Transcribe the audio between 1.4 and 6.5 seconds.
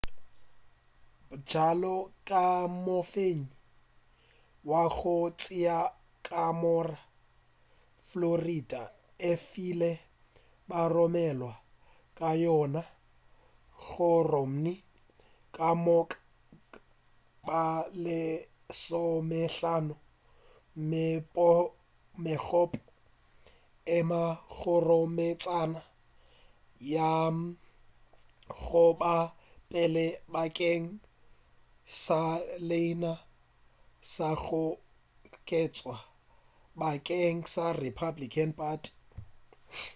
bjalo ka mofenyi wa go tšea ka